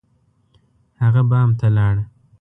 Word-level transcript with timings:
هغه 1.01 1.21
بام 1.29 1.49
ته 1.59 1.67
لاړ. 1.77 1.95